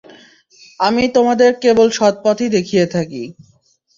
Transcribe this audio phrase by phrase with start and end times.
[0.79, 3.23] আমি তোমাদের কেবল সৎপথই দেখিয়ে থাকি।